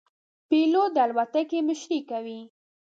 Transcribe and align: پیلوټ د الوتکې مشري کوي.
پیلوټ 0.49 0.89
د 0.95 0.97
الوتکې 1.05 1.59
مشري 1.67 1.99
کوي. 2.09 2.39